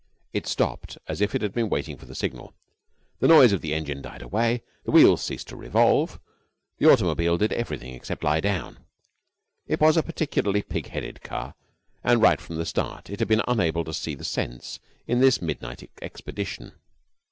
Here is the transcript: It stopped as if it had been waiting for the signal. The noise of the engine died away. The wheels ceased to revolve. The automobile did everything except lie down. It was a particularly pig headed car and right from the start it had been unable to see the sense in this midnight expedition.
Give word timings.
It 0.33 0.47
stopped 0.47 0.97
as 1.05 1.21
if 1.21 1.35
it 1.35 1.43
had 1.43 1.53
been 1.53 1.69
waiting 1.69 1.95
for 1.95 2.07
the 2.07 2.15
signal. 2.15 2.55
The 3.19 3.27
noise 3.27 3.53
of 3.53 3.61
the 3.61 3.71
engine 3.75 4.01
died 4.01 4.23
away. 4.23 4.63
The 4.83 4.89
wheels 4.89 5.21
ceased 5.23 5.47
to 5.49 5.55
revolve. 5.55 6.19
The 6.79 6.91
automobile 6.91 7.37
did 7.37 7.53
everything 7.53 7.93
except 7.93 8.23
lie 8.23 8.39
down. 8.41 8.79
It 9.67 9.79
was 9.79 9.97
a 9.97 10.01
particularly 10.01 10.63
pig 10.63 10.87
headed 10.87 11.21
car 11.21 11.53
and 12.03 12.19
right 12.19 12.41
from 12.41 12.55
the 12.55 12.65
start 12.65 13.11
it 13.11 13.19
had 13.19 13.27
been 13.27 13.43
unable 13.47 13.83
to 13.83 13.93
see 13.93 14.15
the 14.15 14.23
sense 14.23 14.79
in 15.05 15.19
this 15.19 15.39
midnight 15.39 15.87
expedition. 16.01 16.71